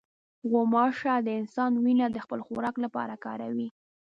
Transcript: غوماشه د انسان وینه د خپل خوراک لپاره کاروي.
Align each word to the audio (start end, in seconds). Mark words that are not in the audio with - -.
غوماشه 0.51 1.13
د 1.25 1.27
انسان 1.39 1.71
وینه 1.83 2.07
د 2.11 2.17
خپل 2.25 2.39
خوراک 2.45 2.75
لپاره 2.85 3.15
کاروي. 3.25 3.67